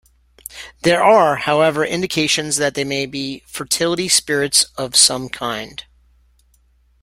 [0.81, 5.83] There are, however, indications that they may be fertility spirits of some kind.